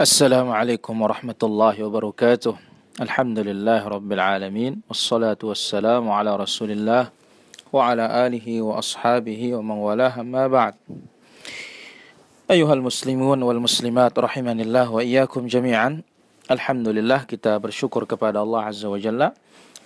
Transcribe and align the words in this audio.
السلام 0.00 0.48
عليكم 0.48 0.94
ورحمة 1.02 1.40
الله 1.42 1.84
وبركاته 1.84 2.56
الحمد 3.04 3.38
لله 3.38 3.84
رب 3.84 4.10
العالمين 4.12 4.88
والصلاة 4.88 5.36
والسلام 5.44 6.08
على 6.08 6.32
رسول 6.40 6.70
الله 6.72 7.12
وعلى 7.68 8.04
آله 8.26 8.46
وأصحابه 8.64 9.40
ومن 9.60 9.76
والاه 9.76 10.24
ما 10.24 10.48
بعد 10.48 10.74
أيها 12.50 12.72
المسلمون 12.72 13.42
والمسلمات 13.42 14.18
رحمني 14.18 14.62
الله 14.62 14.86
وإياكم 14.88 15.42
جميعا 15.46 16.00
Alhamdulillah 16.48 17.28
kita 17.28 17.60
bersyukur 17.60 18.08
kepada 18.08 18.40
Allah 18.40 18.72
Azza 18.72 18.88
wa 18.88 18.96
Jalla 18.96 19.36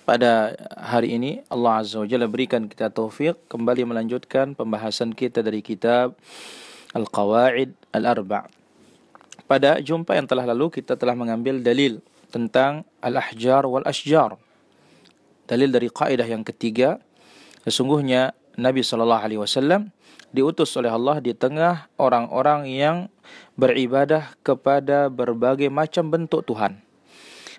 pada 0.07 0.55
hari 0.79 1.19
ini 1.19 1.43
Allah 1.51 1.83
Azza 1.83 1.99
wa 1.99 2.07
Jalla 2.07 2.31
berikan 2.31 2.71
kita 2.71 2.87
taufik 2.87 3.35
kembali 3.51 3.83
melanjutkan 3.83 4.55
pembahasan 4.55 5.11
kita 5.11 5.43
dari 5.43 5.59
kitab 5.59 6.15
Al-Qawaid 6.95 7.75
Al-Arba' 7.91 8.58
Pada 9.50 9.82
jumpa 9.82 10.14
yang 10.14 10.30
telah 10.30 10.46
lalu 10.46 10.70
kita 10.70 10.94
telah 10.94 11.18
mengambil 11.18 11.58
dalil 11.58 11.98
tentang 12.30 12.86
al-ahjar 13.02 13.66
wal 13.66 13.82
ashjar. 13.82 14.38
Dalil 15.50 15.74
dari 15.74 15.90
kaidah 15.90 16.22
yang 16.22 16.46
ketiga, 16.46 17.02
sesungguhnya 17.66 18.30
Nabi 18.54 18.86
sallallahu 18.86 19.18
alaihi 19.26 19.42
wasallam 19.42 19.90
diutus 20.30 20.70
oleh 20.78 20.94
Allah 20.94 21.18
di 21.18 21.34
tengah 21.34 21.90
orang-orang 21.98 22.70
yang 22.70 22.96
beribadah 23.58 24.38
kepada 24.46 25.10
berbagai 25.10 25.66
macam 25.66 26.06
bentuk 26.14 26.46
Tuhan. 26.46 26.78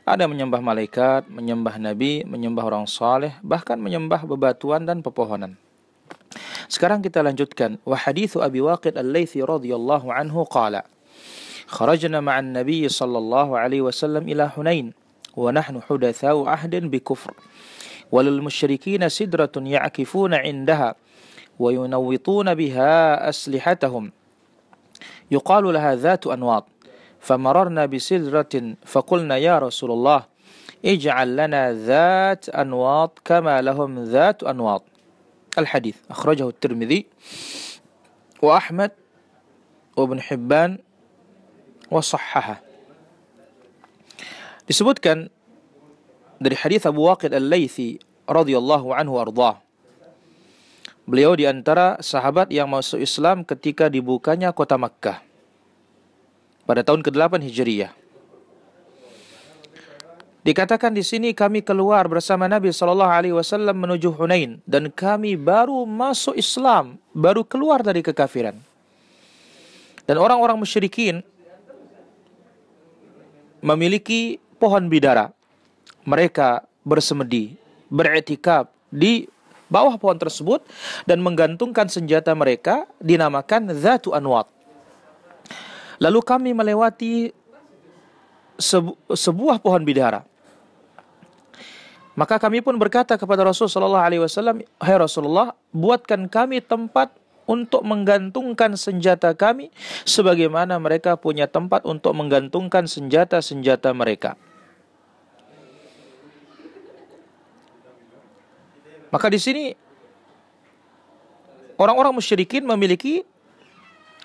Ada 0.08 0.32
menyembah 0.32 0.64
malaikat, 0.64 1.28
menyembah 1.28 1.76
nabi, 1.76 2.24
menyembah 2.24 2.72
orang 2.72 2.88
saleh, 2.88 3.36
bahkan 3.44 3.76
menyembah 3.76 4.24
bebatuan 4.24 4.88
dan 4.88 5.04
pepohonan. 5.04 5.60
Sekarang 6.72 7.04
kita 7.04 7.20
lanjutkan. 7.20 7.84
Wa 7.84 8.00
hadithu 8.00 8.40
Abi 8.40 8.64
Waqid 8.64 8.96
Al-Laythi 8.96 9.44
radhiyallahu 9.44 10.08
anhu 10.08 10.48
qala 10.48 10.88
خرجنا 11.72 12.20
مع 12.20 12.40
النبي 12.40 12.90
صلى 12.90 13.18
الله 13.18 13.60
عليه 13.60 13.82
وسلم 13.82 14.30
إلى 14.30 14.50
حنين 14.50 14.94
ونحن 15.36 15.82
حدثاء 15.82 16.46
عهد 16.46 16.76
بكفر. 16.76 17.34
وللمشركين 18.12 19.10
سدرة 19.10 19.52
يعكفون 19.58 20.34
عندها 20.34 20.96
وينوطون 21.60 22.56
بها 22.56 23.30
أسلحتهم. 23.30 24.12
يقال 25.32 25.74
لها 25.74 25.96
ذات 25.96 26.28
أنواط. 26.28 26.68
فمررنا 27.20 27.86
بسدرة 27.86 28.76
فقلنا 28.86 29.38
يا 29.38 29.60
رسول 29.60 29.92
الله 29.92 30.24
اجعل 30.86 31.36
لنا 31.36 31.74
ذات 31.74 32.50
أنواط 32.50 33.20
كما 33.26 33.62
لهم 33.62 34.04
ذات 34.04 34.44
أنواط. 34.44 34.84
الحديث 35.58 35.96
أخرجه 36.10 36.50
الترمذي 36.50 37.06
وأحمد 38.42 38.92
وابن 39.98 40.22
حبان 40.22 40.78
wasahhaha. 41.92 42.64
Disebutkan 44.64 45.28
dari 46.40 46.56
hadis 46.56 46.88
Abu 46.88 47.04
Waqid 47.04 47.36
Al-Laitsi 47.36 48.00
radhiyallahu 48.24 48.96
anhu 48.96 49.20
ardhah. 49.20 49.60
Beliau 51.04 51.36
di 51.36 51.44
antara 51.44 52.00
sahabat 52.00 52.48
yang 52.56 52.72
masuk 52.72 53.04
Islam 53.04 53.44
ketika 53.44 53.92
dibukanya 53.92 54.56
kota 54.56 54.80
Makkah 54.80 55.20
pada 56.64 56.88
tahun 56.88 57.04
ke-8 57.04 57.44
Hijriah. 57.44 57.92
Dikatakan 60.42 60.90
di 60.90 61.06
sini 61.06 61.38
kami 61.38 61.62
keluar 61.62 62.10
bersama 62.10 62.50
Nabi 62.50 62.74
Shallallahu 62.74 63.14
Alaihi 63.14 63.36
Wasallam 63.38 63.78
menuju 63.78 64.10
Hunain 64.18 64.58
dan 64.66 64.90
kami 64.90 65.38
baru 65.38 65.86
masuk 65.86 66.34
Islam, 66.34 66.98
baru 67.14 67.46
keluar 67.46 67.86
dari 67.86 68.02
kekafiran. 68.02 68.58
Dan 70.10 70.18
orang-orang 70.18 70.58
musyrikin 70.58 71.22
memiliki 73.62 74.42
pohon 74.58 74.90
bidara. 74.90 75.32
Mereka 76.04 76.66
bersemedi, 76.82 77.56
beretikap 77.88 78.74
di 78.90 79.30
bawah 79.72 79.96
pohon 79.96 80.18
tersebut 80.18 80.66
dan 81.08 81.22
menggantungkan 81.22 81.88
senjata 81.88 82.34
mereka 82.36 82.90
dinamakan 83.00 83.72
Zatu 83.78 84.12
Anwat. 84.12 84.50
Lalu 86.02 86.20
kami 86.26 86.52
melewati 86.58 87.30
sebu 88.58 88.98
sebuah 89.14 89.62
pohon 89.62 89.86
bidara. 89.86 90.26
Maka 92.18 92.36
kami 92.42 92.60
pun 92.60 92.76
berkata 92.76 93.16
kepada 93.16 93.46
Rasulullah 93.48 93.72
Shallallahu 93.72 94.06
Alaihi 94.06 94.22
Wasallam, 94.22 94.58
Hai 94.82 94.98
Rasulullah, 95.00 95.56
buatkan 95.72 96.28
kami 96.28 96.60
tempat 96.60 97.14
untuk 97.52 97.84
menggantungkan 97.84 98.80
senjata 98.80 99.36
kami 99.36 99.76
sebagaimana 100.08 100.80
mereka 100.80 101.20
punya 101.20 101.52
tempat 101.52 101.84
untuk 101.84 102.16
menggantungkan 102.16 102.88
senjata-senjata 102.88 103.92
mereka. 103.92 104.40
Maka 109.12 109.28
di 109.28 109.36
sini 109.44 109.76
orang-orang 111.76 112.16
musyrikin 112.16 112.64
memiliki 112.64 113.28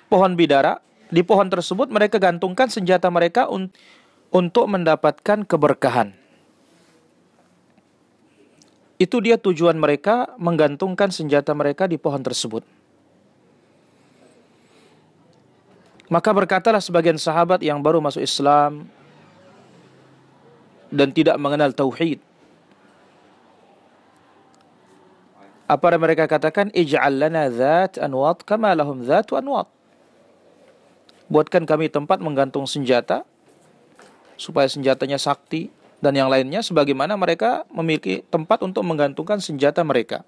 pohon 0.07 0.39
bidara. 0.39 0.79
Di 1.07 1.23
pohon 1.23 1.47
tersebut 1.47 1.87
mereka 1.87 2.19
gantungkan 2.19 2.67
senjata 2.67 3.07
mereka 3.15 3.47
un 3.47 3.71
untuk 4.35 4.67
mendapatkan 4.67 5.47
keberkahan. 5.47 6.11
Itu 8.99 9.23
dia 9.23 9.39
tujuan 9.39 9.79
mereka 9.79 10.35
menggantungkan 10.35 11.15
senjata 11.15 11.55
mereka 11.55 11.87
di 11.87 11.95
pohon 11.95 12.27
tersebut. 12.27 12.67
Maka 16.07 16.31
berkatalah 16.31 16.79
sebagian 16.79 17.19
sahabat 17.19 17.59
yang 17.67 17.83
baru 17.83 17.99
masuk 17.99 18.23
Islam 18.23 18.87
dan 20.87 21.11
tidak 21.11 21.35
mengenal 21.43 21.75
tauhid. 21.75 22.23
Apa 25.67 25.91
yang 25.91 26.03
mereka 26.07 26.31
katakan? 26.31 26.71
Ij'al 26.71 27.27
lana 27.27 27.51
dhat 27.51 27.99
anwat 27.99 28.47
kama 28.47 28.71
lahum 28.79 29.03
dhat 29.03 29.35
anwat. 29.35 29.67
Buatkan 31.27 31.67
kami 31.67 31.91
tempat 31.91 32.23
menggantung 32.23 32.71
senjata 32.71 33.27
supaya 34.39 34.71
senjatanya 34.71 35.19
sakti 35.19 35.75
dan 35.99 36.15
yang 36.15 36.31
lainnya 36.31 36.63
sebagaimana 36.63 37.19
mereka 37.19 37.67
memiliki 37.67 38.23
tempat 38.31 38.63
untuk 38.63 38.87
menggantungkan 38.87 39.43
senjata 39.43 39.83
mereka. 39.83 40.23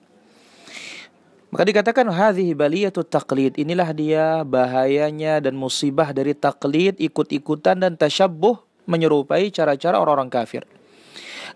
Maka 1.49 1.65
dikatakan 1.65 2.05
hadhihi 2.13 2.53
baliyatut 2.53 3.09
taqlid. 3.09 3.57
Inilah 3.57 3.89
dia 3.97 4.45
bahayanya 4.45 5.41
dan 5.41 5.57
musibah 5.57 6.13
dari 6.13 6.37
taklid, 6.37 7.01
ikut-ikutan 7.01 7.81
dan 7.81 7.97
tasyabbuh 7.97 8.61
menyerupai 8.85 9.49
cara-cara 9.49 9.97
orang-orang 9.97 10.29
kafir. 10.29 10.69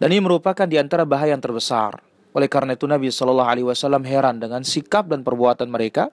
Dan 0.00 0.08
ini 0.08 0.24
merupakan 0.24 0.64
di 0.64 0.80
antara 0.80 1.04
bahaya 1.04 1.36
yang 1.36 1.44
terbesar. 1.44 2.00
Oleh 2.32 2.48
karena 2.48 2.72
itu 2.72 2.88
Nabi 2.88 3.12
Shallallahu 3.12 3.50
alaihi 3.52 3.68
wasallam 3.68 4.08
heran 4.08 4.40
dengan 4.40 4.64
sikap 4.64 5.12
dan 5.12 5.20
perbuatan 5.20 5.68
mereka. 5.68 6.08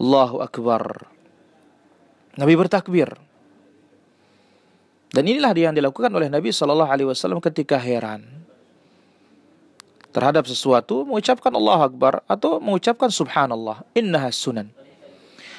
Allahu 0.00 0.40
akbar. 0.40 1.04
Nabi 2.40 2.54
bertakbir. 2.56 3.12
Dan 5.12 5.28
inilah 5.28 5.52
dia 5.52 5.68
yang 5.68 5.76
dilakukan 5.76 6.08
oleh 6.16 6.32
Nabi 6.32 6.48
Shallallahu 6.48 6.88
alaihi 6.88 7.08
wasallam 7.12 7.44
ketika 7.44 7.76
heran 7.76 8.24
terhadap 10.16 10.48
sesuatu 10.48 11.04
mengucapkan 11.04 11.52
Allah 11.52 11.92
Akbar 11.92 12.24
atau 12.24 12.56
mengucapkan 12.56 13.12
Subhanallah. 13.12 13.84
Innaha 13.92 14.32
sunan. 14.32 14.72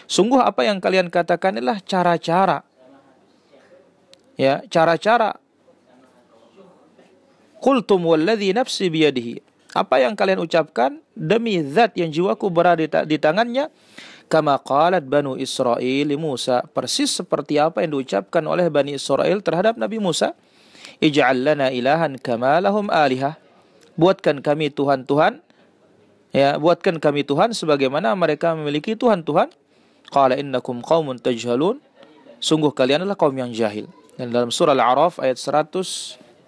Sungguh 0.09 0.41
apa 0.41 0.65
yang 0.65 0.81
kalian 0.81 1.13
katakan 1.13 1.61
adalah 1.61 1.77
cara-cara. 1.85 2.65
Ya, 4.33 4.65
cara-cara. 4.65 5.37
Qultum 7.61 8.09
walladhi 8.09 8.49
nafsi 8.49 8.89
biyadihi. 8.89 9.45
Apa 9.77 10.01
yang 10.01 10.17
kalian 10.17 10.41
ucapkan 10.41 10.97
demi 11.13 11.61
zat 11.61 11.93
yang 11.93 12.09
jiwaku 12.09 12.49
berada 12.49 13.05
di 13.05 13.17
tangannya 13.21 13.69
kama 14.25 14.57
qalat 14.57 15.05
Banu 15.05 15.37
Israel 15.37 16.09
Musa 16.17 16.65
persis 16.73 17.13
seperti 17.13 17.61
apa 17.61 17.85
yang 17.85 17.93
diucapkan 17.99 18.41
oleh 18.49 18.73
Bani 18.73 18.97
Israel 18.97 19.37
terhadap 19.45 19.77
Nabi 19.77 20.01
Musa 20.01 20.33
ij'al 20.97 21.45
lana 21.45 21.69
ilahan 21.69 22.17
kama 22.17 22.57
lahum 22.57 22.89
alihah 22.89 23.37
buatkan 23.97 24.39
kami 24.45 24.69
Tuhan-Tuhan 24.71 25.41
ya 26.31 26.55
buatkan 26.61 27.01
kami 27.01 27.25
Tuhan 27.25 27.51
sebagaimana 27.51 28.13
mereka 28.13 28.53
memiliki 28.53 28.93
Tuhan-Tuhan. 28.93 29.49
Qala 30.07 30.39
innakum 30.39 30.79
qaumun 30.79 31.19
tajhalun. 31.19 31.83
Sungguh 32.39 32.71
kalian 32.71 33.03
adalah 33.03 33.19
kaum 33.19 33.35
yang 33.35 33.51
jahil. 33.51 33.89
Dan 34.15 34.31
dalam 34.31 34.53
surah 34.53 34.73
Al-A'raf 34.73 35.21
ayat 35.21 35.37
138 35.37 36.47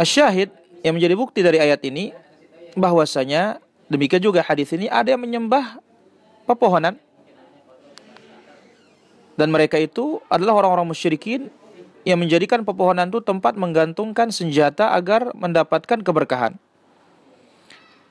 Asyahid 0.00 0.48
yang 0.80 0.96
menjadi 0.96 1.14
bukti 1.14 1.40
dari 1.44 1.60
ayat 1.60 1.84
ini 1.84 2.10
bahwasanya 2.72 3.60
demikian 3.92 4.24
juga 4.24 4.40
hadis 4.40 4.72
ini 4.72 4.88
ada 4.88 5.12
yang 5.12 5.20
menyembah 5.20 5.82
pepohonan. 6.48 6.96
Dan 9.36 9.48
mereka 9.48 9.80
itu 9.80 10.20
adalah 10.28 10.60
orang-orang 10.62 10.92
musyrikin 10.92 11.48
yang 12.02 12.18
menjadikan 12.18 12.66
pepohonan 12.66 13.10
itu 13.10 13.22
tempat 13.22 13.54
menggantungkan 13.54 14.34
senjata 14.34 14.90
agar 14.94 15.30
mendapatkan 15.38 16.02
keberkahan. 16.02 16.58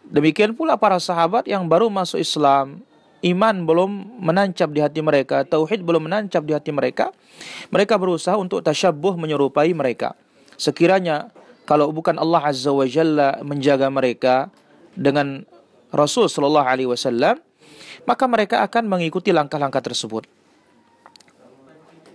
Demikian 0.08 0.56
pula 0.56 0.76
para 0.76 1.00
sahabat 1.00 1.48
yang 1.48 1.68
baru 1.68 1.88
masuk 1.88 2.20
Islam 2.20 2.84
iman 3.22 3.56
belum 3.70 3.92
menancap 4.18 4.74
di 4.74 4.82
hati 4.82 5.00
mereka, 5.00 5.46
tauhid 5.46 5.86
belum 5.86 6.10
menancap 6.10 6.42
di 6.42 6.58
hati 6.58 6.74
mereka, 6.74 7.14
mereka 7.70 7.96
berusaha 7.96 8.34
untuk 8.36 8.66
tasyabuh 8.66 9.14
menyerupai 9.14 9.70
mereka. 9.78 10.18
Sekiranya 10.58 11.30
kalau 11.70 11.94
bukan 11.94 12.18
Allah 12.18 12.42
Azza 12.50 12.74
wa 12.74 12.86
Jalla 12.86 13.38
menjaga 13.46 13.88
mereka 13.94 14.50
dengan 14.98 15.46
Rasul 15.94 16.28
sallallahu 16.28 16.68
alaihi 16.68 16.90
wasallam, 16.90 17.38
maka 18.10 18.26
mereka 18.26 18.66
akan 18.66 18.90
mengikuti 18.90 19.30
langkah-langkah 19.30 19.86
tersebut. 19.86 20.26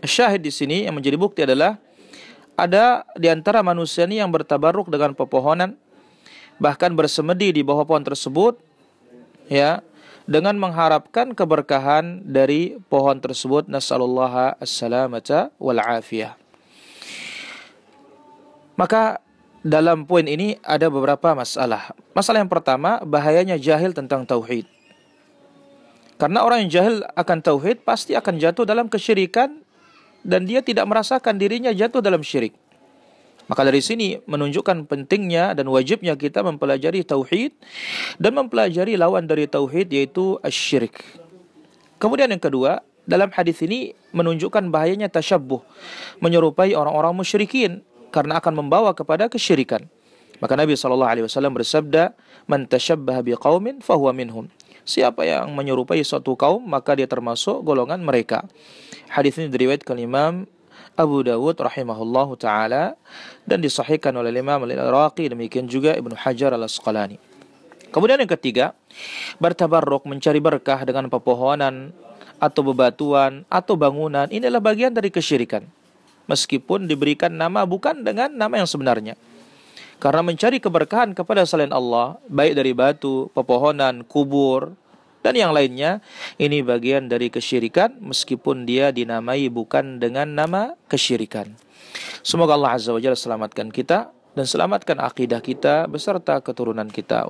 Syahid 0.04 0.44
di 0.44 0.52
sini 0.52 0.84
yang 0.84 0.96
menjadi 0.96 1.16
bukti 1.16 1.44
adalah 1.46 1.80
ada 2.56 3.04
di 3.16 3.28
antara 3.28 3.60
manusia 3.60 4.08
ini 4.08 4.20
yang 4.20 4.32
bertabaruk 4.32 4.88
dengan 4.88 5.12
pepohonan 5.12 5.76
bahkan 6.56 6.92
bersemedi 6.96 7.52
di 7.52 7.60
bawah 7.60 7.84
pohon 7.84 8.04
tersebut 8.04 8.56
ya 9.52 9.84
dengan 10.26 10.58
mengharapkan 10.58 11.36
keberkahan 11.36 12.24
dari 12.26 12.80
pohon 12.90 13.22
tersebut 13.22 13.70
nasallallahu 13.70 14.58
assalamata 14.58 15.54
wal 15.60 15.78
afiyah. 15.78 16.34
Maka 18.76 19.24
dalam 19.66 20.04
poin 20.04 20.26
ini 20.28 20.60
ada 20.62 20.86
beberapa 20.92 21.32
masalah. 21.32 21.90
Masalah 22.12 22.44
yang 22.44 22.52
pertama, 22.52 23.00
bahayanya 23.02 23.56
jahil 23.56 23.96
tentang 23.96 24.22
tauhid. 24.28 24.68
Karena 26.16 26.44
orang 26.44 26.64
yang 26.64 26.70
jahil 26.70 26.96
akan 27.12 27.38
tauhid 27.40 27.84
pasti 27.84 28.14
akan 28.16 28.40
jatuh 28.40 28.64
dalam 28.64 28.88
kesyirikan 28.88 29.65
dan 30.26 30.42
dia 30.42 30.58
tidak 30.58 30.90
merasakan 30.90 31.38
dirinya 31.38 31.70
jatuh 31.70 32.02
dalam 32.02 32.20
syirik. 32.26 32.58
Maka 33.46 33.62
dari 33.62 33.78
sini 33.78 34.18
menunjukkan 34.26 34.90
pentingnya 34.90 35.54
dan 35.54 35.70
wajibnya 35.70 36.18
kita 36.18 36.42
mempelajari 36.42 37.06
tauhid 37.06 37.54
dan 38.18 38.34
mempelajari 38.34 38.98
lawan 38.98 39.30
dari 39.30 39.46
tauhid 39.46 39.86
yaitu 39.94 40.34
asyirik. 40.42 40.98
Kemudian 42.02 42.26
yang 42.26 42.42
kedua, 42.42 42.82
dalam 43.06 43.30
hadis 43.30 43.62
ini 43.62 43.94
menunjukkan 44.10 44.66
bahayanya 44.66 45.06
tasyabbuh, 45.06 45.62
menyerupai 46.18 46.74
orang-orang 46.74 47.14
musyrikin 47.14 47.86
karena 48.10 48.42
akan 48.42 48.66
membawa 48.66 48.90
kepada 48.98 49.30
kesyirikan. 49.30 49.86
Maka 50.42 50.58
Nabi 50.58 50.76
SAW 50.76 51.54
bersabda, 51.54 52.12
"Man 52.50 52.66
tashabbaha 52.66 53.22
biqaumin 53.24 53.78
fahuwa 53.80 54.10
minhum." 54.10 54.50
Siapa 54.86 55.26
yang 55.26 55.50
menyerupai 55.50 55.98
suatu 56.06 56.38
kaum, 56.38 56.62
maka 56.62 56.94
dia 56.94 57.10
termasuk 57.10 57.58
golongan 57.66 57.98
mereka. 57.98 58.46
Hadis 59.10 59.34
ini 59.34 59.50
diriwayatkan 59.50 59.98
Imam 59.98 60.46
Abu 60.94 61.26
Dawud 61.26 61.58
rahimahullahu 61.58 62.38
taala 62.38 62.94
dan 63.42 63.58
disahihkan 63.58 64.14
oleh 64.14 64.30
Imam 64.30 64.62
Al-Iraqi 64.62 65.26
demikian 65.26 65.66
juga 65.66 65.92
Ibnu 65.98 66.14
Hajar 66.14 66.54
Al-Asqalani. 66.54 67.18
Kemudian 67.90 68.22
yang 68.22 68.30
ketiga, 68.30 68.78
bertabarruk 69.42 70.06
mencari 70.06 70.38
berkah 70.38 70.86
dengan 70.86 71.10
pepohonan 71.10 71.90
atau 72.38 72.62
bebatuan 72.62 73.42
atau 73.50 73.74
bangunan 73.74 74.30
ini 74.30 74.46
adalah 74.46 74.70
bagian 74.70 74.94
dari 74.94 75.10
kesyirikan. 75.10 75.66
Meskipun 76.30 76.86
diberikan 76.86 77.34
nama 77.34 77.66
bukan 77.66 78.06
dengan 78.06 78.30
nama 78.30 78.62
yang 78.62 78.70
sebenarnya. 78.70 79.18
Karena 79.96 80.20
mencari 80.20 80.60
keberkahan 80.60 81.16
kepada 81.16 81.48
selain 81.48 81.72
Allah, 81.72 82.20
baik 82.28 82.52
dari 82.52 82.76
batu, 82.76 83.32
pepohonan, 83.32 84.04
kubur, 84.04 84.76
dan 85.26 85.34
yang 85.34 85.50
lainnya 85.50 85.98
ini 86.38 86.62
bagian 86.62 87.10
dari 87.10 87.34
kesyirikan 87.34 87.98
meskipun 87.98 88.62
dia 88.62 88.94
dinamai 88.94 89.50
bukan 89.50 89.98
dengan 89.98 90.30
nama 90.30 90.78
kesyirikan. 90.86 91.50
Semoga 92.22 92.54
Allah 92.54 92.78
Azza 92.78 92.94
wa 92.94 93.02
Jalla 93.02 93.18
selamatkan 93.18 93.74
kita 93.74 94.14
dan 94.36 94.44
selamatkan 94.44 95.00
akidah 95.02 95.42
kita 95.42 95.90
beserta 95.90 96.38
keturunan 96.44 96.86
kita. 96.86 97.26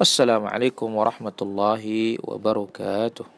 Wassalamualaikum 0.00 0.90
warahmatullahi 0.90 2.18
wabarakatuh. 2.18 3.35